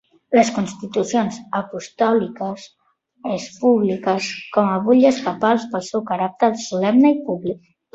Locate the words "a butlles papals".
4.75-5.73